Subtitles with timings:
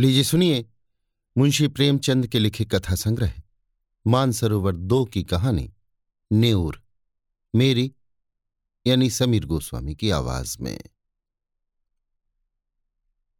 [0.00, 0.66] लीजिए, सुनिए।
[1.38, 3.42] मुंशी प्रेमचंद के लिखे कथा संग्रह।
[4.06, 5.74] मानसरोवर दो की कहानी,
[6.32, 6.82] नेऊर।
[7.54, 7.94] मेरी,
[8.86, 10.80] यानी समीर गोस्वामी की आवाज़ में।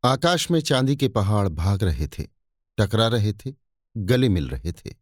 [0.04, 2.26] आकाश में चांदी के पहाड़ भाग रहे थे,
[2.78, 3.52] टकरा रहे थे,
[3.96, 4.94] गले मिल रहे थे,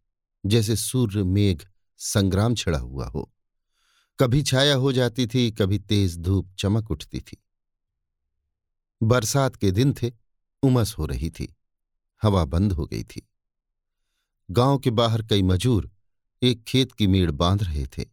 [0.47, 1.63] जैसे सूर्य मेघ
[1.97, 3.33] संग्राम छिड़ा हुआ हो।
[4.21, 7.45] कभी छाया हो जाती थी, कभी तेज धूप चमक उठती थी।
[9.03, 10.28] बरसात के दिन थे
[10.63, 11.55] उमस हो रही थी।
[12.23, 13.29] हवा बंद हो गई थी।
[14.51, 15.91] गाँव के बाहर कई मजूर
[16.43, 18.05] एक खेत की मेड़ बाँध रहे थे।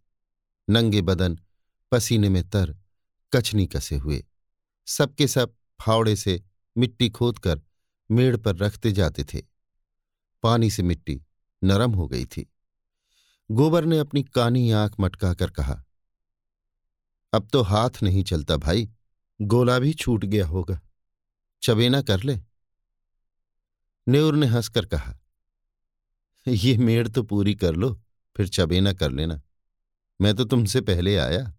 [0.70, 1.40] नंगे बदन,
[1.92, 2.76] पसीने में तर
[3.34, 4.24] कछनी कसे हुए।
[4.88, 6.42] सबके सब फावड़े से
[6.78, 7.62] मिट्टी खोदकर
[8.12, 9.42] मेड़ पर रखते जाते थे।
[10.44, 11.22] पानी से मिट्टी
[11.64, 12.52] नरम हो गई थी।
[13.50, 15.82] गोबर ने अपनी कानी आँख मटकाकर कहा,
[17.34, 18.90] अब तो हाथ नहीं चलता भाई,
[19.42, 20.80] गोला भी छूट गया होगा।
[21.66, 22.38] चबेना कर ले।
[24.08, 25.18] नेउर ने हंसकर कहा,
[26.48, 27.94] ये मेड़ तो पूरी कर लो,
[28.36, 29.42] फिर चबेना कर लेना।
[30.22, 31.54] मैं तो तुमसे पहले आया।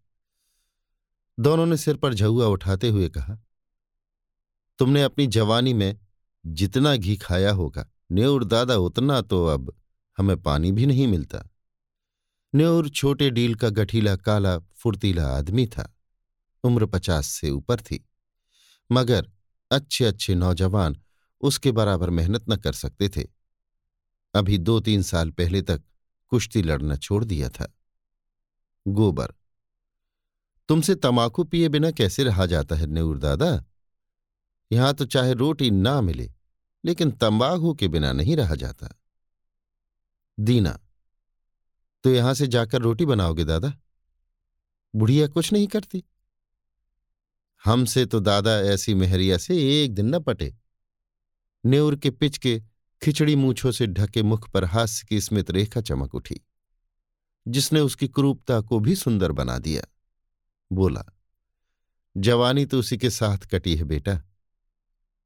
[1.39, 3.39] दोनों ने सिर पर झुआ उठाते हुए कहा,
[4.79, 5.99] तुमने अपनी जवानी में
[6.45, 9.75] जितना घी खाया होगा, नेउर दादा उतना तो अब
[10.19, 11.43] हमें पानी भी नहीं मिलता।
[12.55, 15.93] नेउर छोटे डील का गठीला, काला, फुर्तीला आदमी था।
[16.65, 18.09] उम्र पचास से ऊपर थी।
[18.93, 19.31] मगर
[19.71, 20.97] अच्छे अच्छे नौजवान
[21.43, 23.23] उसके बराबर मेहनत न कर सकते थे।
[24.35, 25.83] अभी दो तीन साल पहले तक
[26.33, 27.73] कुश्ती लड़ना छोड़ दिया था।
[28.87, 29.33] गोबर,
[30.69, 33.65] तुमसे तमाकू पिए बिना कैसे रहा जाता है नेऊर दादा?
[34.71, 36.31] यहाँ तो चाहे रोटी ना मिले,
[36.85, 38.89] लेकिन तंबाकू के बिना नहीं रहा जाता।
[40.39, 40.79] दीना
[42.05, 43.73] तो यहाँ से जाकर रोटी बनाओगे दादा?
[44.95, 46.03] बुढ़िया कुछ नहीं करती?
[47.67, 50.55] हमसे तो दादा ऐसी मेहरिया से एक दिन न पटे।
[51.65, 52.63] नेउर के पिच के
[53.03, 56.41] खिचड़ी मूछों से ढके मुख पर हास्य की स्मित रेखा चमक उठी।
[57.49, 59.83] जिसने उसकी क्रूपता को भी सुंदर बना दिया।
[60.73, 61.05] बोला,
[62.17, 64.21] जवानी तो उसी के साथ कटी है बेटा।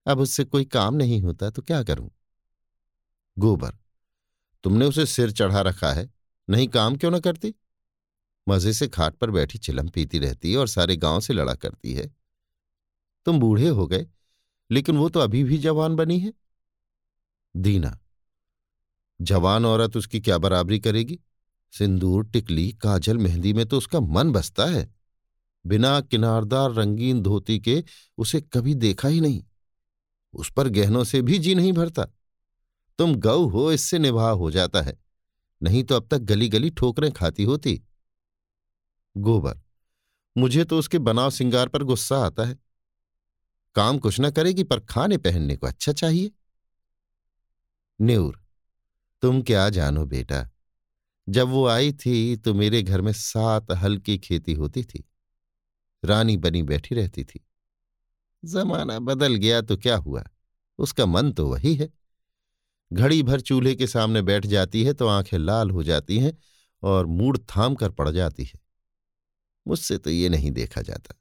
[0.06, 2.10] अब उससे कोई काम नहीं होता तो क्या करूँ?
[3.38, 3.72] गोबर,
[4.64, 6.08] तुमने उसे सिर चढ़ा रखा है।
[6.50, 7.54] नहीं काम क्यों ना करती?
[8.48, 11.94] मज़े से खाट पर बैठी चिलम पीती रहती है और सारे गाँव से लड़ा करती
[11.94, 12.19] है।
[13.30, 14.06] तुम बूढ़े हो गए,
[14.70, 16.32] लेकिन वो तो अभी भी जवान बनी है।
[17.54, 17.98] दीना,
[19.20, 21.18] जवान औरत उसकी क्या बराबरी करेगी?
[21.72, 24.88] सिंदूर, टिकली, काजल, मेहंदी में तो उसका मन बसता है।
[25.64, 27.82] बिना किनारदार रंगीन धोती के
[28.18, 29.42] उसे कभी देखा ही नहीं।
[30.34, 32.06] उस पर गहनों से भी जी नहीं भरता।
[32.98, 34.98] तुम गऊ हो, इससे निभाव हो जाता है।
[35.62, 37.80] नहीं तो अब तक गली गली ठोकरें खाती होती।
[39.16, 39.60] गोबर,
[40.36, 42.58] मुझे तो उसके बनाव सिंगार पर गुस्सा आता है।
[43.74, 46.30] काम कुछ ना करेगी, पर खाने पहनने को अच्छा चाहिए।
[48.00, 48.40] न्यूर
[49.22, 50.48] तुम क्या जानो बेटा,
[51.28, 55.04] जब वो आई थी तो मेरे घर में सात हल की खेती होती थी।
[56.04, 57.40] रानी बनी बैठी रहती थी।
[58.44, 60.24] जमाना बदल गया तो क्या हुआ?
[60.78, 61.88] उसका मन तो वही है।
[62.92, 66.36] घड़ी भर चूल्हे के सामने बैठ जाती है तो आँखें लाल हो जाती हैं
[66.82, 68.60] और मूड थाम कर पड़ जाती है।
[69.66, 71.14] मुझसे तो ये नहीं देखा जाता।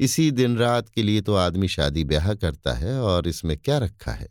[0.00, 4.12] इसी दिन रात के लिए तो आदमी शादी ब्याह करता है और इसमें क्या रखा
[4.12, 4.28] है?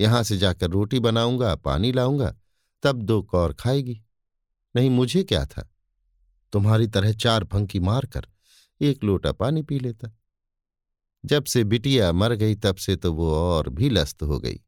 [0.00, 2.36] यहाँ से जाकर रोटी बनाऊँगा, पानी लाऊँगा,
[2.82, 4.02] तब दो कौर खाएगी।
[4.76, 5.74] नहीं, मुझे क्या था?
[6.52, 8.26] तुम्हारी तरह चार फंकी मारकर
[8.80, 10.18] एक लोटा पानी पी लेता।
[11.24, 14.60] जब से बिटिया मर गई, तब से तो वो और भी लस्त हो गई।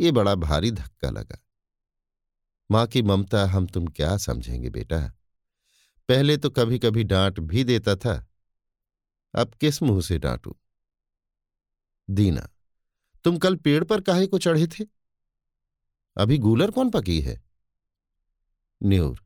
[0.00, 1.44] ये बड़ा भारी धक्का लगा।
[2.70, 5.00] माँ की ममता, हम तुम क्या समझेंगे बेटा?
[6.08, 8.24] पहले तो कभी कभी डांट भी देता था।
[9.34, 10.56] अब किस मुँह से डांटू?
[12.10, 12.48] दीना,
[13.24, 14.84] तुम कल पेड़ पर काहे को चढ़े थे?
[16.16, 17.42] अभी गूलर कौन पकी है?
[18.82, 19.24] न्यूर,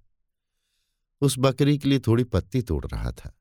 [1.20, 3.36] उस बकरी के लिए थोड़ी पत्ती तोड़ रहा था।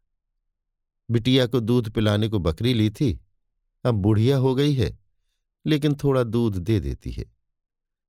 [1.11, 3.25] बिटिया को दूध पिलाने को बकरी ली थी,
[3.85, 4.99] अब बुढ़िया हो गई है,
[5.65, 7.25] लेकिन थोड़ा दूध दे देती है।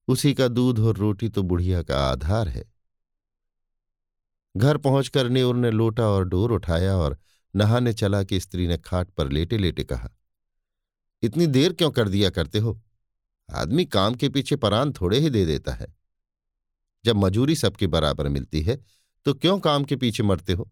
[0.09, 2.73] उसी का दूध और रोटी तो बुढ़िया का आधार है।
[4.57, 7.19] घर पहुंचकर न्यूर ने लोटा और डोर उठाया और
[7.55, 10.11] नहाने चला कि स्त्री ने खाट पर लेटे लेटे कहा,
[11.23, 12.81] इतनी देर क्यों कर दिया करते हो?
[13.49, 15.95] आदमी काम के पीछे परान थोड़े ही दे देता है।
[17.05, 18.79] जब मजूरी सबके बराबर मिलती है
[19.27, 20.71] तो क्यों काम के पीछे मरते हो?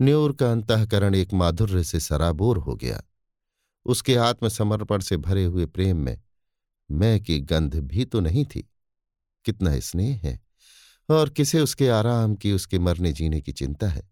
[0.00, 3.02] न्योर का अंतकरण एक माधुर्य से सराबोर हो गया।
[3.86, 6.20] उसके आत्मसमर्पण से भरे हुए प्रेम में,
[6.90, 8.68] मैं की गंध भी तो नहीं थी।
[9.44, 10.38] कितना स्नेह है,
[11.08, 14.11] और किसे उसके आराम की, उसके मरने जीने की चिंता है?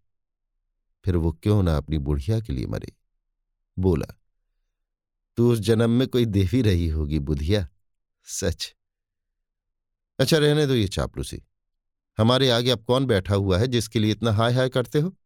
[1.05, 2.93] फिर वो क्यों ना अपनी बुढ़िया के लिए मरे?
[3.79, 4.21] बोला,
[5.37, 7.69] तू उस जन्म में कोई देवी रही होगी बुधिया
[8.25, 8.75] सच।
[10.19, 11.43] अच्छा रहने दो ये चापलूसी।
[12.19, 15.17] हमारे आगे अब कौन बैठा हुआ है जिसके लिए इतना हाय हाय करते हो?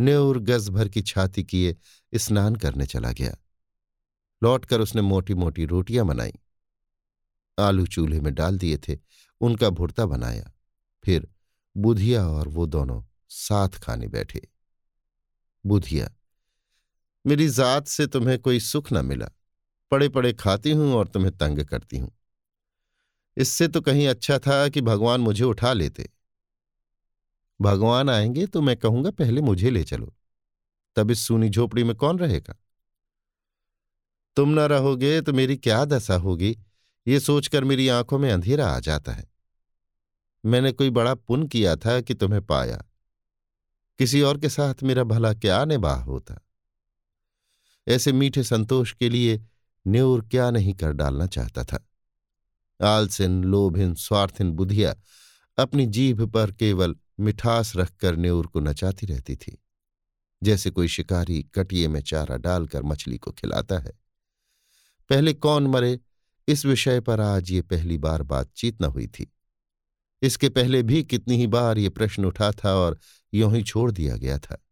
[0.00, 1.76] न्योर गज भर की छाती किए
[2.14, 3.36] स्नान करने चला गया।
[4.42, 6.32] लौटकर उसने मोटी मोटी रोटियाँ बनाई।
[7.58, 8.98] आलू चूल्हे में डाल दिए थे,
[9.40, 10.52] उनका भुरता बनाया।
[11.04, 11.28] फिर
[11.76, 13.02] बुधिया और वो दोनों
[13.34, 14.48] साथ खाने बैठे।
[15.66, 16.08] बुधिया
[17.26, 19.28] मेरी जात से तुम्हें कोई सुख न मिला।
[19.90, 22.18] पड़े पड़े खाती हूँ और तुम्हें तंग करती हूँ।
[23.36, 26.08] इससे तो कहीं अच्छा था कि भगवान मुझे उठा लेते।
[27.60, 30.14] भगवान आएँगे तो मैं कहूँगा, पहले मुझे ले चलो।
[30.96, 32.54] तब इस सूनी झोपड़ी में कौन रहेगा?
[34.36, 36.58] तुम न रहोगे तो मेरी क्या दशा होगी?
[37.06, 39.24] ये सोचकर मेरी आँखों में अंधेरा आ जाता है।
[40.44, 42.84] मैंने कोई बड़ा पुन किया था कि तुम्हें पाया।
[43.98, 46.46] किसी और के साथ मेरा भला क्या निबाह होता?
[47.88, 49.46] ऐसे मीठे संतोष के लिए
[49.86, 51.88] न्योर क्या नहीं कर डालना चाहता था?
[52.96, 54.94] आलसिन, लोभिन, स्वार्थिन बुधिया
[55.58, 59.62] अपनी जीभ पर केवल मिठास रखकर न्योर को नचाती रहती थी।
[60.42, 63.92] जैसे कोई शिकारी कटिए में चारा डालकर मछली को खिलाता है।
[65.10, 66.00] पहले कौन मरे,
[66.48, 69.32] इस विषय पर आज ये पहली बार बातचीत न हुई थी।
[70.22, 72.98] इसके पहले भी कितनी ही बार ये प्रश्न उठा था और
[73.34, 74.64] यूँ ही छोड़ दिया गया था।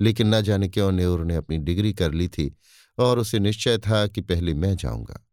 [0.00, 2.56] लेकिन न जाने क्यों नेहरू ने अपनी डिग्री कर ली थी
[2.98, 5.26] और उसे निश्चय था कि पहले मैं जाऊँगा।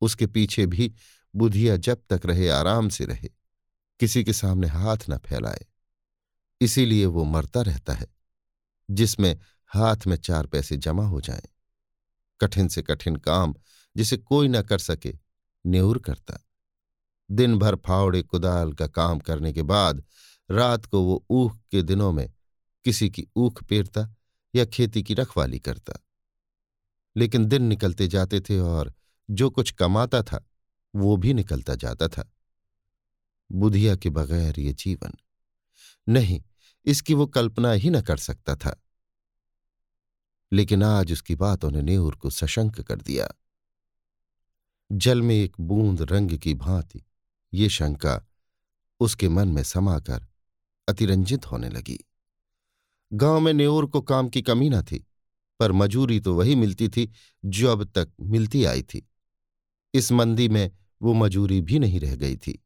[0.00, 0.94] उसके पीछे भी
[1.36, 3.30] बुधिया जब तक रहे, आराम से रहे,
[4.00, 5.66] किसी के सामने हाथ न फैलाए।
[6.60, 8.06] इसीलिए वो मरता रहता है,
[8.90, 11.42] जिसमें हाथ में चार पैसे जमा हो जाएँ।
[12.40, 13.54] कठिन से कठिन काम
[13.96, 15.14] जिसे कोई न कर सके,
[15.66, 16.38] नेउर करता।
[17.30, 20.04] दिन भर फावड़े कुदाल का काम करने के बाद
[20.50, 22.32] रात को वो ऊख के दिनों में
[22.84, 24.14] किसी की ऊख पेरता
[24.54, 25.92] या खेती की रखवाली करता।
[27.16, 28.94] लेकिन दिन निकलते जाते थे और
[29.30, 30.50] जो कुछ कमाता था,
[30.94, 32.32] वो भी निकलता जाता था।
[33.52, 35.12] बुधिया के बगैर ये जीवन
[36.08, 36.42] नहीं,
[36.84, 38.82] इसकी वो कल्पना ही न कर सकता था।
[40.52, 43.28] लेकिन आज उसकी बातों ने नेहूर को सशंक कर दिया।
[44.92, 47.02] जल में एक बूंद रंग की भांति
[47.54, 48.26] ये शंका
[49.00, 50.26] उसके मन में समाकर
[50.88, 51.98] अतिरंजित होने लगी।
[53.12, 55.06] गाँव में नेऊर को काम की कमी न थी,
[55.60, 57.10] पर मजूरी तो वही मिलती थी
[57.44, 59.08] जो अब तक मिलती आई थी।
[59.94, 60.70] इस मंदी में
[61.02, 62.64] वो मजूरी भी नहीं रह गई थी।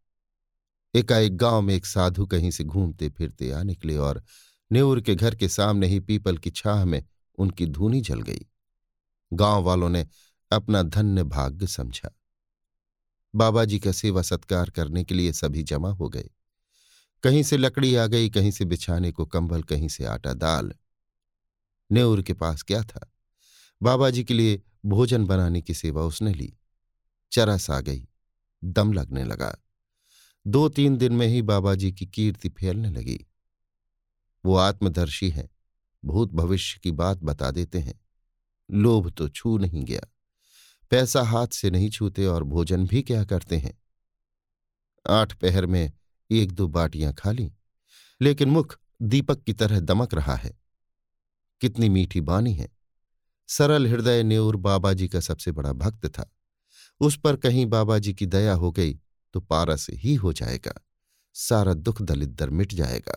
[0.95, 4.23] एकाएक गाँव में एक साधु कहीं से घूमते फिरते आ निकले और
[4.73, 7.05] नेऊर के घर के सामने ही पीपल की छाह में
[7.39, 8.47] उनकी धूनी जल गई।
[9.33, 10.07] गाँव वालों ने
[10.51, 12.17] अपना धन्य भाग्य समझा।
[13.35, 16.31] बाबा जी का सेवा सत्कार करने के लिए सभी जमा हो गए।
[17.23, 20.73] कहीं से लकड़ी आ गई, कहीं से बिछाने को कंबल, कहीं से आटा, दाल।
[21.93, 23.13] नेऊर के पास क्या था?
[23.83, 26.57] बाबा जी के लिए भोजन बनाने की सेवा उसने ली।
[27.33, 28.09] चरस आ गई।
[28.65, 29.57] दम लगने लगा।
[30.47, 33.27] दो तीन दिन में ही बाबा जी की कीर्ति फैलने लगी।
[34.45, 35.49] वो आत्मदर्शी हैं।
[36.05, 38.01] भूत भविष्य की बात बता देते हैं।
[38.71, 40.01] लोभ तो छू नहीं गया।
[40.91, 43.79] पैसा हाथ से नहीं छूते और भोजन भी क्या करते हैं?
[45.11, 45.93] आठ पहर में
[46.31, 47.51] एक दो बाटियाँ खा ली,
[48.21, 50.59] लेकिन मुख दीपक की तरह दमक रहा है।
[51.61, 52.69] कितनी मीठी बानी है।
[53.49, 56.31] सरल हृदय नेऊर बाबा जी का सबसे बड़ा भक्त था।
[57.01, 58.95] उस पर कहीं बाबा जी की दया हो गई
[59.35, 60.73] तो पारस ही हो जाएगा।
[61.37, 63.15] सारा दुख दलिद्दर मिट जाएगा।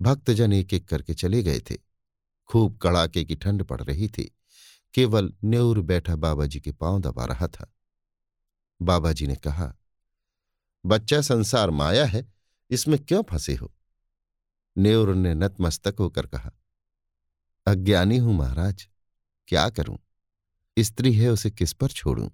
[0.00, 1.76] भक्तजन एक एक करके चले गए थे।
[2.50, 4.30] खूब कड़ाके की ठंड पड़ रही थी।
[4.94, 7.72] केवल न्यूर बैठा बाबा जी के पाँव दबा रहा था।
[8.80, 9.74] बाबा जी ने कहा
[10.86, 12.32] बच्चा संसार माया है,
[12.70, 13.74] इसमें क्यों फंसे हो?
[14.76, 16.50] नेउर ने नतमस्तक होकर कहा,
[17.66, 18.88] अज्ञानी हूँ महाराज,
[19.48, 19.98] क्या करूँ?
[20.78, 22.28] स्त्री है, उसे किस पर छोड़ूं?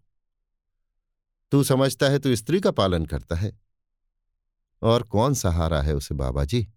[1.51, 3.59] तू समझता है, तू स्त्री का पालन करता है।
[4.83, 6.69] और कौन सहारा है उसे बाबा जी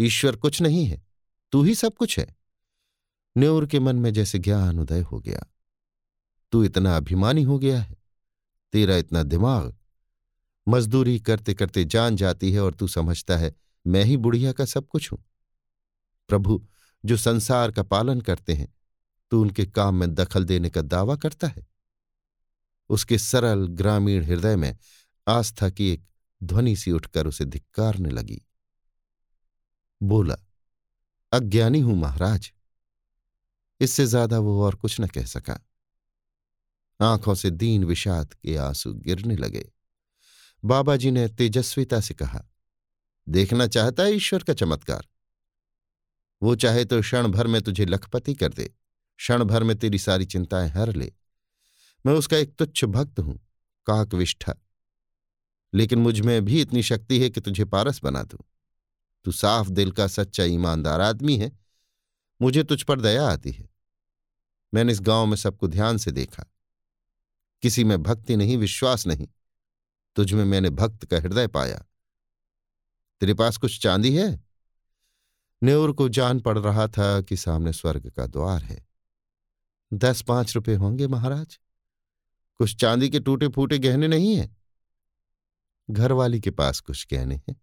[0.00, 1.02] ईश्वर कुछ नहीं है,
[1.52, 2.36] तू ही सब कुछ है।
[3.38, 5.40] न्योर के मन में जैसे ज्ञान उदय हो गया।
[6.52, 7.96] तू इतना अभिमानी हो गया है,
[8.72, 9.76] तेरा इतना दिमाग
[10.68, 13.54] मजदूरी करते करते जान जाती है और तू समझता है,
[13.86, 15.24] मैं ही बुढ़िया का सब कुछ हूँ।
[16.28, 16.66] प्रभु,
[17.04, 18.74] जो संसार का पालन करते हैं,
[19.30, 21.66] तू उनके काम में दखल देने का दावा करता है?
[22.88, 24.76] उसके सरल ग्रामीण हृदय में
[25.28, 26.04] आस्था की एक
[26.42, 28.42] ध्वनि सी उठकर उसे धिक्कारने लगी।
[30.02, 30.36] बोला,
[31.32, 32.52] अज्ञानी हूँ महाराज।
[33.80, 35.60] इससे ज़्यादा वो और कुछ न कह सका।
[37.00, 39.72] आँखों से दीन विषाद के आँसू गिरने लगे।
[40.64, 42.44] बाबा जी ने तेजस्विता से कहा,
[43.28, 45.06] देखना चाहता है ईश्वर का चमत्कार।
[46.42, 48.64] वो चाहे तो क्षण भर में तुझे लखपति कर दे,
[49.16, 51.12] क्षण भर में तेरी सारी चिंताएँ हर ले।
[52.06, 53.38] मैं उसका एक तुच्छ भक्त हूँ,
[53.86, 54.54] काकविष्ठा।
[55.74, 58.40] लेकिन मुझमें भी इतनी शक्ति है कि तुझे पारस बना दूँ।
[59.24, 61.58] तू साफ़ दिल का सच्चा ईमानदार आदमी है।
[62.42, 63.68] मुझे तुझ पर दया आती है।
[64.74, 66.44] मैंने इस गाँव में सबको ध्यान से देखा।
[67.62, 69.28] किसी में भक्ति नहीं, विश्वास नहीं।
[70.16, 71.84] तुझ में मैंने भक्त का हृदय पाया।
[73.20, 74.44] तेरे पास कुछ चांदी है?
[75.64, 78.86] न्योर को जान पड़ रहा था कि सामने स्वर्ग का द्वार है।
[79.92, 81.58] दस पाँच रुपए होंगे महाराज।
[82.58, 84.56] कुछ चांदी के टूटे फूटे गहने नहीं है?
[85.90, 87.60] घरवाली के पास कुछ गहने हैं।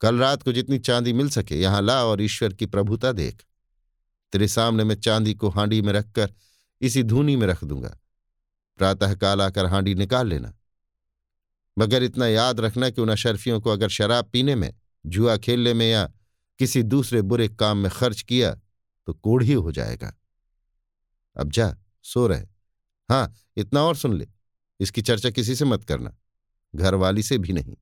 [0.00, 3.44] कल रात को जितनी चांदी मिल सके, यहाँ ला और ईश्वर की प्रभुता देख।
[4.32, 6.34] तेरे सामने मैं चांदी को हांडी में रखकर
[6.80, 7.98] इसी धूनी में रख दूँगा।
[8.76, 10.54] प्रातः काल आकर हांडी निकाल लेना।
[11.78, 14.74] मगर इतना याद रखना कि उन अशरफियों को अगर शराब पीने में,
[15.06, 16.12] जुआ खेलने में या
[16.58, 18.60] किसी दूसरे बुरे काम में खर्च किया
[19.06, 20.20] तो कोढ़ी हो जाएगा।
[21.36, 22.46] अब जा, सो रहे।
[23.08, 24.28] हाँ इतना और सुन ले।
[24.80, 26.16] इसकी चर्चा किसी से मत करना।
[26.76, 27.76] घर वाली से भी नहीं।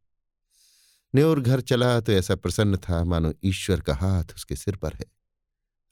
[1.15, 5.05] न्योर घर चला तो ऐसा प्रसन्न था, मानो ईश्वर का हाथ उसके सिर पर है।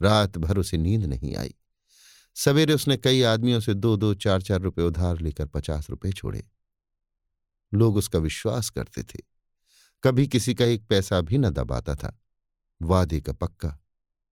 [0.03, 1.55] रात भर उसे नींद नहीं आई।
[2.35, 6.47] सवेरे उसने कई आदमियों से दो दो चार चार रुपए उधार लेकर पचास रुपए छोड़े।
[7.75, 9.19] लोग उसका विश्वास करते थे।
[10.05, 12.21] कभी किसी का एक पैसा भी न दबाता था।
[12.83, 13.79] वादे का पक्का,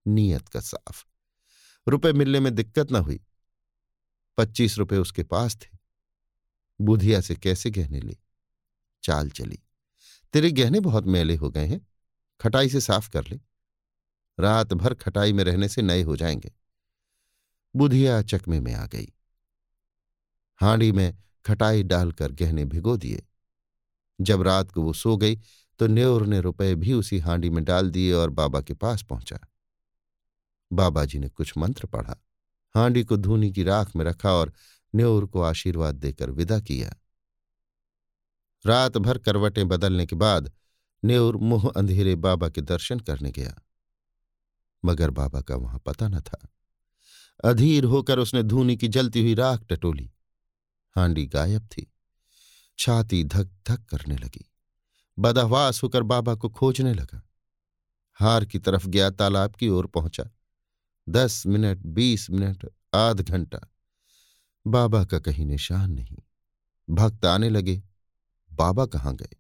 [0.07, 1.05] नीयत का साफ़।
[1.89, 3.21] रुपए मिलने में दिक्कत न हुई।
[4.37, 5.79] पच्चीस रुपए उसके पास थे।
[6.81, 8.17] बुधिया से कैसे गहने ले?
[9.03, 9.59] चाल चली।
[10.33, 11.87] तेरे गहने बहुत मैले हो गए हैं।
[12.41, 13.41] खटाई से साफ़ कर ले।
[14.41, 16.53] रात भर खटाई में रहने से नए हो जाएँगे।
[17.77, 19.13] बुधिया चकमे में आ गई।
[20.57, 23.28] हांडी में खटाई डालकर गहने भिगो दिए।
[24.21, 25.37] जब रात को वो सो गई
[25.79, 29.39] तो न्योर ने रुपए भी उसी हांडी में डाल दिए और बाबा के पास पहुँचा।
[30.73, 32.17] बाबा जी ने कुछ मंत्र पढ़ा।
[32.75, 34.53] हांडी को धूनी की राख में रखा और
[34.95, 36.95] न्योर को आशीर्वाद देकर विदा किया।
[38.67, 40.53] रात भर करवटें बदलने के बाद
[41.05, 43.63] न्योर मुँह अंधेरे बाबा के दर्शन करने गया।
[44.85, 46.49] मगर बाबा का वहाँ पता न था।
[47.45, 50.13] अधीर होकर उसने धूनी की जलती हुई राख टटोली।
[50.97, 51.93] हांडी गायब थी।
[52.79, 54.53] छाती धक धक करने लगी।
[55.19, 57.29] बदहवास होकर बाबा को खोजने लगा।
[58.15, 60.25] हार की तरफ़ गया तालाब की ओर पहुँचा।
[61.09, 63.61] दस मिनट, बीस मिनट, आध घंटा।
[64.67, 66.19] बाबा का कहीं निशान नहीं।
[66.91, 67.83] भक्त आने लगे।
[68.53, 69.37] बाबा कहाँ गए?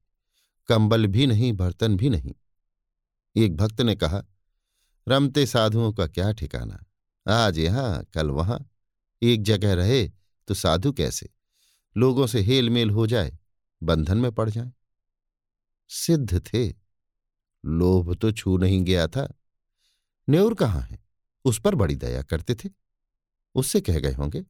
[0.69, 2.35] कंबल भी नहीं, बर्तन भी नहीं।
[3.37, 4.23] एक भक्त ने कहा,
[5.09, 6.85] रमते साधुओं का क्या ठिकाना?
[7.29, 8.71] आज यहाँ, कल वहाँ।
[9.23, 10.11] एक जगह रहे
[10.49, 11.38] तो साधु कैसे?
[11.99, 13.39] लोगों से हेल मेल हो जाए,
[13.83, 14.73] बंधन में पड़ जाए।
[15.89, 16.75] सिद्ध थे।
[17.65, 19.35] लोभ तो छू नहीं गया था।
[20.31, 21.05] न्योर कहाँ है?
[21.45, 22.69] उस पर बड़ी दया करते थे।
[23.55, 24.45] उससे कह गए होंगे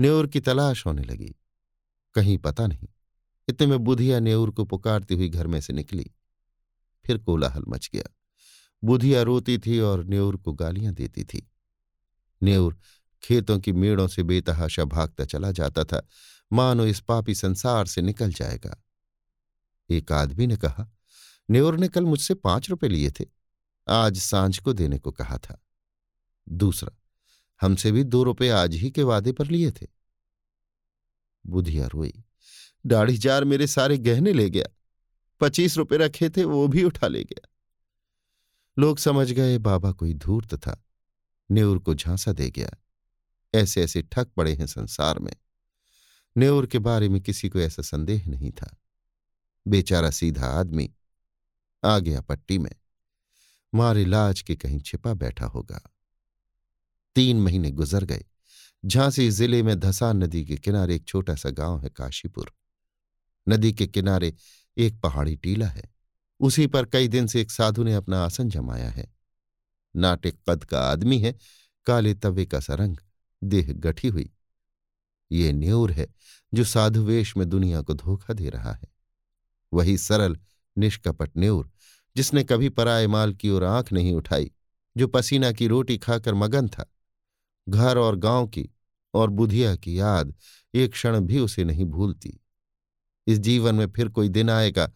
[0.00, 1.34] न्योर की तलाश होने लगी।
[2.14, 2.88] कहीं पता नहीं।
[3.48, 6.10] इतने में बुधिया नेऊर को पुकारती हुई घर में से निकली।
[7.06, 8.16] फिर कोलाहल मच गया।
[8.84, 11.50] बुधिया रोती थी और न्योर को गालियाँ देती थी।
[12.42, 12.78] न्योर
[13.22, 16.08] खेतों की मेड़ों से बेतहाशा भागता चला जाता था।
[16.52, 18.84] मानो इस पापी संसार से निकल जाएगा।
[19.90, 20.90] एक आदमी ने कहा
[21.50, 23.24] न्योर ने कल मुझसे पाँच रुपए लिए थे।
[23.88, 25.64] आज साँझ को देने को कहा था।
[26.48, 27.02] दूसरा,
[27.60, 29.86] हमसे भी दो रुपए आज ही के वादे पर लिए थे।
[31.46, 32.24] बुधिया रोई,
[32.86, 34.66] दाढ़ी जार मेरे सारे गहने ले गया।
[35.40, 37.48] पच्चीस रुपए रखे थे, वो भी उठा ले गया।
[38.78, 40.84] लोग समझ गए, बाबा कोई धूर्त था।
[41.52, 42.70] न्योर को झांसा दे गया।
[43.54, 45.32] ऐसे ऐसे ठक पड़े हैं संसार में।
[46.38, 48.76] न्योर के बारे में किसी को ऐसा संदेह नहीं था।
[49.68, 50.94] बेचारा सीधा आदमी
[51.84, 52.72] आ गया पट्टी में
[53.74, 55.80] मारे लाज के कहीं छिपा बैठा होगा।
[57.14, 58.24] तीन महीने गुजर गए।
[58.86, 62.52] झांसी ज़िले में धसान नदी के किनारे एक छोटा सा गाँव है काशीपुर।
[63.48, 64.34] नदी के किनारे
[64.78, 65.94] एक पहाड़ी टीला है।
[66.40, 69.14] उसी पर कई दिन से एक साधु ने अपना आसन जमाया है।
[69.96, 71.34] नाटिक कद का आदमी है,
[71.86, 72.96] काले तवे का सरंग
[73.44, 74.30] देह गठी हुई।
[75.32, 76.06] ये न्यूर है
[76.54, 78.88] जो साधुवेश में दुनिया को धोखा दे रहा है।
[79.72, 80.38] वही सरल,
[80.78, 81.70] निष्कपट न्यूर,
[82.16, 84.50] जिसने कभी पराए माल की ओर आँख नहीं उठाई,
[84.96, 86.92] जो पसीना की रोटी खाकर मगन था।
[87.68, 88.70] घर और गाँव की
[89.14, 90.34] और बुधिया की याद
[90.74, 92.40] एक क्षण भी उसे नहीं भूलती।
[93.26, 94.86] इस जीवन में फिर कोई दिन आएगा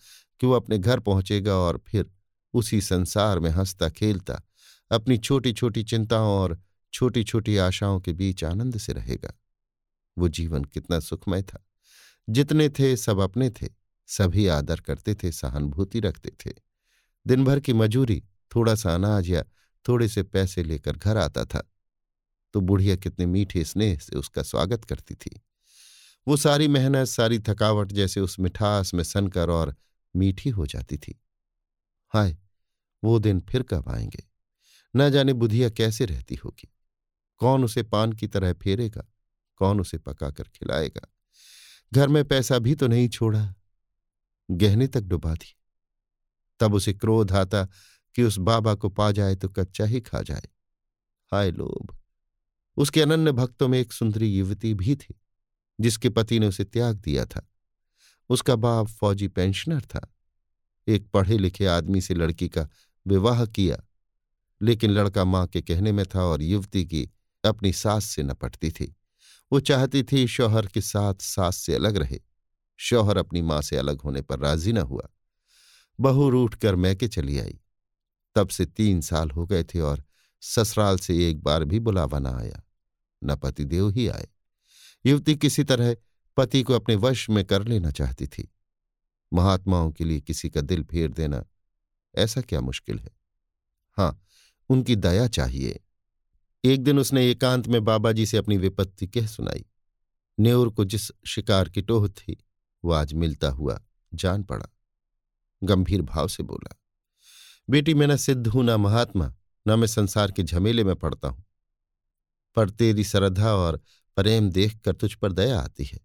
[0.40, 2.10] कि वो अपने घर पहुंचेगा और फिर
[2.54, 4.42] उसी संसार में हंसता खेलता,
[4.90, 6.60] अपनी छोटी छोटी चिंताओं और
[6.92, 9.39] छोटी छोटी आशाओं के बीच आनंद से रहेगा।
[10.20, 11.66] वो जीवन कितना सुखमय था।
[12.30, 13.68] जितने थे, सब अपने थे,
[14.06, 16.52] सभी आदर करते थे, सहानुभूति रखते थे।
[17.26, 18.24] दिन भर की मजूरी
[18.54, 19.44] थोड़ा सा अनाज या
[19.88, 21.72] थोड़े से पैसे लेकर घर आता था।
[22.52, 25.40] तो बुढ़िया कितने मीठे स्नेह से उसका स्वागत करती थी।
[26.28, 29.76] वो सारी मेहनत, सारी थकावट जैसे उस मिठास में सनकर और
[30.16, 31.20] मीठी हो जाती थी।
[32.08, 32.36] हाय,
[33.04, 34.24] वो दिन फिर कब आएँगे?
[34.96, 36.74] न जाने बुधिया कैसे रहती होगी?
[37.36, 39.09] कौन उसे पान की तरह फेरेगा?
[39.60, 41.06] कौन उसे पकाकर खिलाएगा?
[41.92, 43.54] घर में पैसा भी तो नहीं छोड़ा।
[44.50, 45.56] गहने तक डुबा दी
[46.60, 47.64] तब उसे क्रोध आता
[48.16, 50.48] कि उस बाबा को पा जाए तो कच्चा ही खा जाए।
[51.32, 51.96] हाय लोभ!
[52.76, 55.14] उसके अनन्य भक्तों में एक सुंदरी युवती भी थी,
[55.80, 57.46] जिसके पति ने उसे त्याग दिया था।
[58.30, 60.06] उसका बाप फौजी पेंशनर था।
[60.88, 62.68] एक पढ़े लिखे आदमी से लड़की का
[63.06, 63.82] विवाह किया,
[64.60, 67.08] लेकिन लड़का माँ के कहने में था और युवती की
[67.44, 68.94] अपनी सास से न पटती थी।
[69.52, 72.20] वो चाहती थी शौहर के साथ सास से अलग रहे।
[72.76, 75.08] शौहर अपनी माँ से अलग होने पर राज़ी न हुआ।
[76.00, 77.60] बहू रूठ कर मैके चली आई।
[78.34, 80.04] तब से तीन साल हो गए थे और
[80.40, 82.62] ससुराल से एक बार भी बुलावा न आया।
[83.24, 84.28] न पतिदेव ही आए।
[85.06, 85.96] युवती किसी तरह
[86.36, 88.52] पति को अपने वश में कर लेना चाहती थी।
[89.32, 91.44] महात्माओं के लिए किसी का दिल फेर देना
[92.14, 93.10] ऐसा क्या मुश्किल है?
[93.96, 94.22] हाँ,
[94.68, 95.80] उनकी दया चाहिए।
[96.64, 99.64] एक दिन उसने एकांत में बाबा जी से अपनी विपत्ति कह सुनाई।
[100.38, 102.44] नेउर को जिस शिकार की टोह थी,
[102.84, 103.80] वो आज मिलता हुआ
[104.14, 104.66] जान पड़ा।
[105.64, 106.80] गंभीर भाव से बोला,
[107.70, 109.34] बेटी, मैं न सिद्ध हूँ, ना महात्मा,
[109.68, 111.44] न मैं संसार के झमेले में पड़ता हूँ।
[112.56, 113.80] पर तेरी श्रद्धा और
[114.16, 116.00] प्रेम देखकर तुझ पर दया आती है।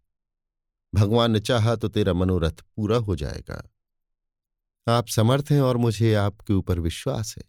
[0.95, 3.71] भगवान ने चाहा तो तेरा मनोरथ पूरा हो जाएगा।
[4.87, 7.43] आप समर्थ हैं और मुझे आपके ऊपर विश्वास है।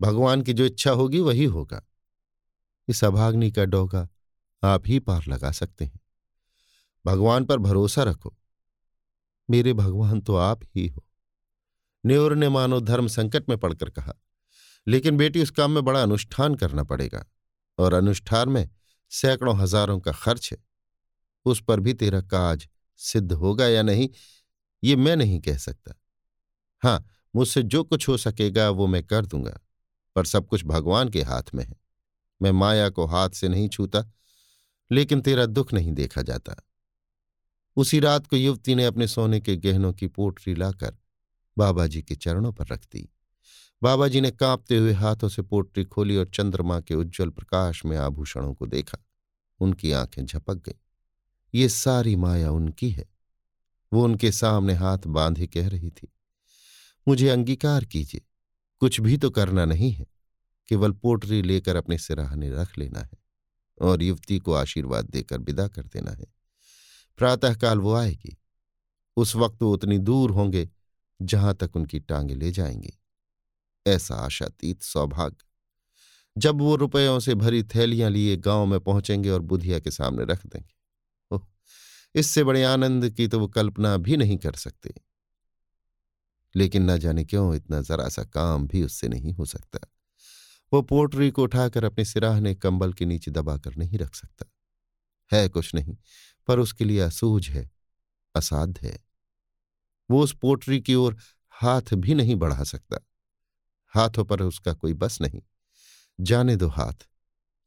[0.00, 1.87] भगवान की जो इच्छा होगी वही होगा।
[2.88, 4.08] इस अभाग्नि का डोगा
[4.62, 6.00] आप ही पार लगा सकते हैं।
[7.04, 8.34] भगवान पर भरोसा रखो।
[9.48, 11.04] मेरे भगवान तो आप ही हो।
[12.04, 14.14] न्योर ने मानो धर्म संकट में पड़कर कहा,
[14.86, 17.24] लेकिन बेटी, उस काम में बड़ा अनुष्ठान करना पड़ेगा,
[17.78, 18.68] और अनुष्ठान में
[19.12, 20.58] सैकड़ों हज़ारों का खर्च है।
[21.46, 22.68] उस पर भी तेरा काज
[23.00, 24.08] सिद्ध होगा या नहीं,
[24.82, 25.94] ये मैं नहीं कह सकता।
[26.82, 29.58] हाँ मुझसे जो कुछ हो सकेगा, वो मैं कर दूँगा,
[30.16, 31.87] पर सब कुछ भगवान के हाथ में है।
[32.42, 34.04] मैं माया को हाथ से नहीं छूता,
[34.90, 36.54] लेकिन तेरा दुख नहीं देखा जाता।
[37.76, 40.96] उसी रात को युवती ने अपने सोने के गहनों की पोटरी लाकर
[41.58, 43.08] बाबा जी के चरणों पर रख दी।
[43.82, 47.96] बाबा जी ने कांपते हुए हाथों से पोटरी खोली और चंद्रमा के उज्जवल प्रकाश में
[47.96, 48.98] आभूषणों को देखा।
[49.60, 50.80] उनकी आँखें झपक गईं।
[51.54, 53.08] ये सारी माया उनकी है।
[53.92, 56.08] वो उनके सामने हाथ बांधे कह रही थी,
[57.08, 58.20] मुझे अंगीकार कीजिए,
[58.80, 60.06] कुछ भी तो करना नहीं है।
[60.68, 63.18] केवल पोटरी लेकर अपने सिराहने रख लेना है
[63.80, 66.26] और युवती को आशीर्वाद देकर विदा कर देना है।
[67.16, 68.36] प्रातःकाल वो आएगी।
[69.16, 70.70] उस वक्त वो उतनी दूर होंगे
[71.22, 72.98] जहाँ तक उनकी टांगे ले जाएँगी।
[73.86, 75.44] ऐसा आशातीत सौभाग्य।
[76.38, 80.46] जब वो रुपयों से भरी थैलियाँ लिए गाँव में पहुँचेंगे और बुधिया के सामने रख
[80.46, 80.78] देंगे।
[82.14, 84.94] इससे बड़े आनंद की तो वो कल्पना भी नहीं कर सकते।
[86.56, 89.78] लेकिन न जाने क्यों इतना जरा सा काम भी उससे नहीं हो सकता।
[90.72, 94.46] वो पोटरी को उठाकर अपने सिराहने कंबल के नीचे दबाकर नहीं रख सकता।
[95.32, 95.96] है कुछ नहीं,
[96.46, 97.70] पर उसके लिए असूझ है,
[98.34, 99.04] असाध्य है।
[100.10, 101.16] वो उस पोटरी की ओर
[101.48, 102.98] हाथ भी नहीं बढ़ा सकता।
[103.88, 105.42] हाथों पर उसका कोई बस नहीं।
[106.20, 107.08] जाने दो हाथ।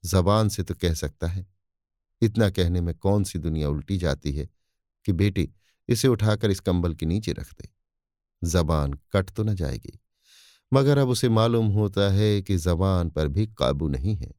[0.06, 1.48] जबान से तो कह सकता है,
[2.22, 4.50] इतना कहने में कौन सी दुनिया उल्टी जाती है
[5.06, 5.52] कि बेटी
[5.88, 7.70] इसे उठाकर इस कंबल के नीचे रख दे।
[8.44, 10.00] जबान कट तो न जाएगी।
[10.72, 14.32] मगर अब उसे मालूम होता है कि जबान पर भी काबू नहीं है।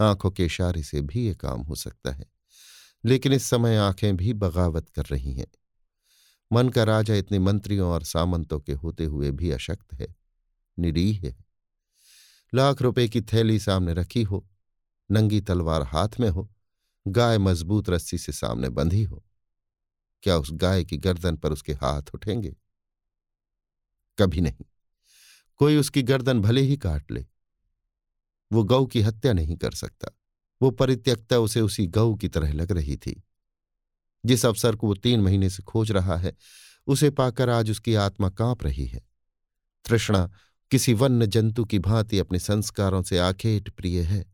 [0.00, 2.24] आँखों के इशारे से भी ये काम हो सकता है,
[3.04, 5.46] लेकिन इस समय आँखें भी बगावत कर रही हैं।
[6.50, 10.14] मन का राजा इतने मंत्रियों और सामंतों के होते हुए भी अशक्त है,
[10.78, 11.36] निरीह है।
[12.52, 14.46] लाख रुपए की थैली सामने रखी हो,
[15.10, 16.48] नंगी तलवार हाथ में हो,
[17.06, 19.22] गाय मज़बूत रस्सी से सामने बंधी हो,
[20.22, 22.56] क्या उस गाय की गर्दन पर उसके हाथ उठेंगे?
[24.18, 24.69] कभी नहीं।
[25.60, 27.26] कोई उसकी गर्दन भले ही काट ले।
[28.52, 30.08] वो गौ की हत्या नहीं कर सकता।
[30.62, 33.22] वो परित्यक्ता उसे उसी गऊ की तरह लग रही थी।
[34.26, 36.36] जिस अवसर को वो तीन महीने से खोज रहा है,
[36.86, 39.00] उसे पाकर आज उसकी आत्मा काँप रही है।
[39.84, 40.30] तृष्णा,
[40.70, 44.24] किसी वन्य जंतु की भांति अपने संस्कारों से आखेट प्रिय है।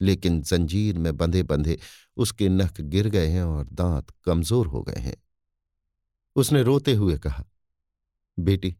[0.00, 1.78] लेकिन जंजीर में बंधे बंधे
[2.16, 5.16] उसके नख गिर गए हैं और दांत कमज़ोर हो गए हैं।
[6.36, 7.44] उसने रोते हुए कहा,
[8.38, 8.76] बेटी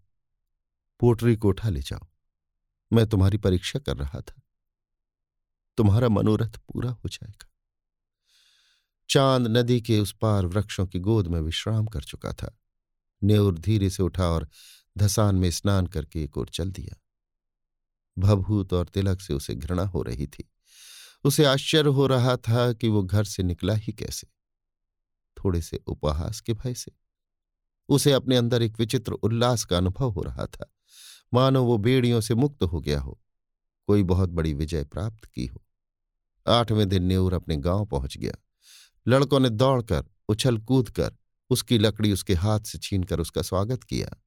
[1.01, 2.07] पोटरी को उठा ले जाओ।
[2.93, 4.43] मैं तुम्हारी परीक्षा कर रहा था।
[5.77, 7.51] तुम्हारा मनोरथ पूरा हो जाएगा।
[9.11, 12.59] चाँद नदी के उस पार वृक्षों की गोद में विश्राम कर चुका था।
[13.23, 14.49] नेउर धीरे से उठा और
[14.99, 17.03] धसान में स्नान करके एक ओर चल दिया।
[18.19, 20.51] भभूत और तिलक से उसे घृणा हो रही थी।
[21.25, 24.29] उसे आश्चर्य हो रहा था कि वो घर से निकला ही कैसे।
[25.45, 26.93] थोड़े से उपहास के भय से।
[27.89, 30.75] उसे अपने अंदर एक विचित्र उल्लास का अनुभव हो रहा था।
[31.35, 33.21] मानो वो बेड़ियों से मुक्त हो गया हो।
[33.87, 35.65] कोई बहुत बड़ी विजय प्राप्त की हो।
[36.49, 38.33] आठवें दिन न्यूर अपने गाँव पहुँच गया।
[39.09, 41.17] लड़कों ने दौड़कर, उछल कूद कर
[41.51, 44.23] उसकी लकड़ी उसके हाथ से छीनकर उसका स्वागत किया।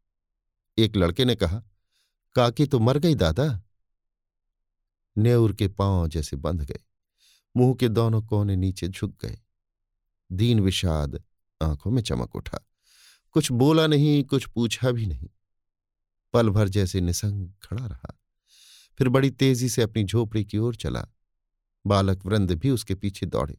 [0.78, 1.64] एक लड़के ने कहा,
[2.36, 3.62] काकी तो मर गई दादा।
[5.18, 6.80] नेऊर के पाँव जैसे बंध गए।
[7.58, 9.40] मुँह के दोनों कोने नीचे झुक गए।
[10.32, 11.24] दीन विषाद
[11.62, 12.60] आँखों में चमक उठा।
[13.32, 15.30] कुछ बोला नहीं, कुछ पूछा भी नहीं।
[16.34, 18.20] पल भर जैसे निसंग खड़ा रहा।
[18.98, 21.06] फिर बड़ी तेज़ी से अपनी झोपड़ी की ओर चला।
[21.88, 23.58] बालक वृंद भी उसके पीछे दौड़े।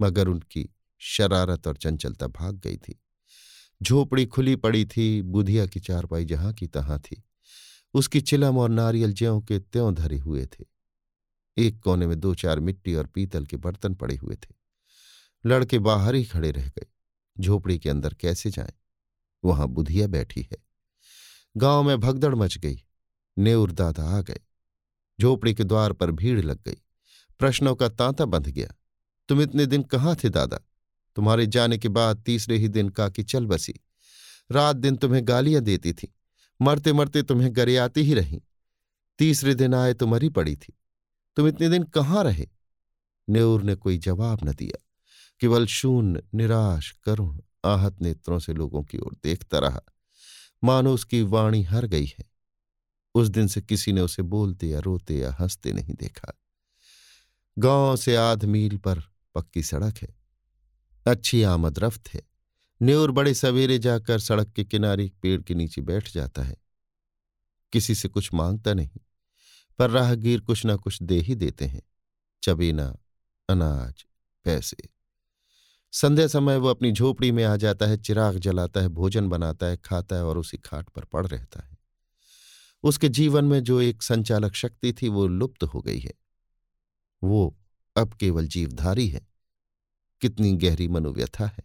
[0.00, 3.00] मगर उनकी शरारत और चंचलता भाग गई थी।
[3.82, 7.22] झोपड़ी खुली पड़ी थी, बुधिया की चारपाई जहाँ की तहां थी।
[7.94, 10.64] उसकी चिलम और नारियल ज्यों के त्यों धरे हुए थे।
[11.58, 14.54] एक कोने में दो चार मिट्टी और पीतल के बर्तन पड़े हुए थे।
[15.46, 16.86] लड़के बाहर ही खड़े रह गए।
[17.40, 18.72] झोपड़ी के अंदर कैसे जाएँ?
[19.44, 20.73] वहाँ बुधिया बैठी है।
[21.56, 22.84] गाँव में भगदड़ मच गई।
[23.38, 24.40] नेऊर दादा आ गए।
[25.20, 26.82] झोपड़ी के द्वार पर भीड़ लग गई।
[27.38, 28.68] प्रश्नों का तांता बंध गया।
[29.28, 30.58] तुम इतने दिन कहाँ थे दादा?
[31.16, 33.74] तुम्हारे जाने के बाद तीसरे ही दिन काकी चल बसी।
[34.52, 36.14] रात दिन तुम्हें गालियाँ देती थी।
[36.62, 38.42] मरते मरते तुम्हें गरियाती ही रही।
[39.18, 40.78] तीसरे दिन आए तो मरी पड़ी थी।
[41.36, 42.48] तुम इतने दिन कहाँ रहे?
[43.30, 44.86] न्यूर ने कोई जवाब न दिया।
[45.40, 49.80] केवल शून्य, निराश, करुण, आहत नेत्रों से लोगों की ओर देखता रहा।
[50.64, 52.24] मानो उसकी वाणी हर गई है।
[53.14, 56.32] उस दिन से किसी ने उसे बोलते या रोते या हँसते नहीं देखा।
[57.58, 59.02] गाँव से आध मील पर
[59.34, 60.14] पक्की सड़क है।
[61.06, 62.22] अच्छी आमद रफ्त है।
[62.82, 66.56] न्यूर बड़े सवेरे जाकर सड़क के किनारे एक पेड़ के नीचे बैठ जाता है।
[67.72, 69.00] किसी से कुछ माँगता नहीं,
[69.78, 71.82] पर राहगीर कुछ ना कुछ दे ही देते हैं।
[72.42, 72.96] चबीना,
[73.48, 74.04] अनाज,
[74.44, 74.93] पैसे।
[75.96, 79.76] संध्या समय वो अपनी झोपड़ी में आ जाता है, चिराग जलाता है, भोजन बनाता है,
[79.76, 81.78] खाता है और उसी खाट पर पड़ रहता है।
[82.82, 86.14] उसके जीवन में जो एक संचालक शक्ति थी, वो लुप्त हो गई है।
[87.24, 87.58] वो
[87.96, 89.26] अब केवल जीवधारी है।
[90.20, 91.64] कितनी गहरी मनोव्यथा है।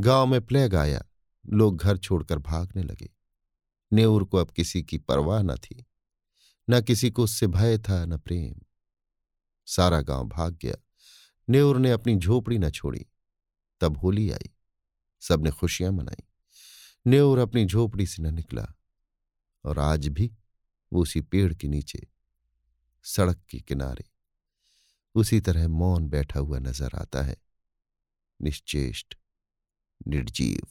[0.00, 1.04] गाँव में प्लेग आया,
[1.46, 3.10] लोग घर छोड़कर भागने लगे।
[3.92, 5.86] नेऊर को अब किसी की परवाह न थी।
[6.70, 8.54] न किसी को उससे भय था, न प्रेम।
[9.66, 10.74] सारा गाँव भाग गया।
[11.48, 13.06] नेऊर ने अपनी झोपड़ी न छोड़ी।
[13.82, 14.50] तब होली आई।
[15.22, 16.24] सबने खुशियाँ मनाई।
[17.06, 18.66] नेऊर अपनी झोपड़ी से न निकला
[19.64, 20.30] और आज भी
[20.92, 22.06] वो उसी पेड़ के नीचे,
[23.04, 24.04] सड़क के किनारे,
[25.14, 27.36] उसी तरह मौन बैठा हुआ नज़र आता है,
[28.40, 29.14] निश्चेष्ट,
[30.08, 30.66] निर्जीव।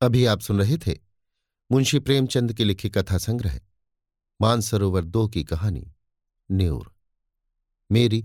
[0.00, 0.98] अभी आप सुन रहे थे
[1.70, 3.60] मुंशी प्रेमचंद के लिखे कथा संग्रह,
[4.40, 5.92] मानसरोवर दो की कहानी
[6.50, 6.92] न्यूर
[7.90, 8.24] मेरी